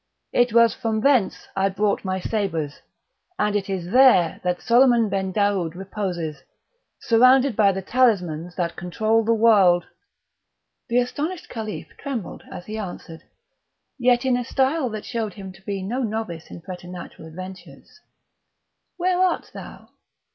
[0.33, 2.79] It was from thence I brought my sabres,
[3.37, 6.41] and it is there that Soliman Ben Daoud reposes,
[7.01, 9.85] surrounded by the talismans that control the world."
[10.89, 13.25] The astonished Caliph trembled as he answered,
[13.99, 17.99] yet in a style that showed him to be no novice in preternatural adventures:
[18.97, 19.89] "Where art thou?